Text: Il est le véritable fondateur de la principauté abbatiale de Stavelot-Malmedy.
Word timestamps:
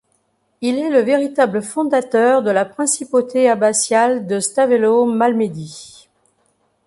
Il 0.61 0.79
est 0.79 0.89
le 0.89 1.01
véritable 1.01 1.61
fondateur 1.61 2.41
de 2.41 2.49
la 2.49 2.65
principauté 2.65 3.47
abbatiale 3.47 4.25
de 4.25 4.39
Stavelot-Malmedy. 4.39 6.09